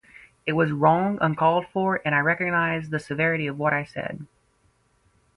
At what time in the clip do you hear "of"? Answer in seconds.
3.45-3.59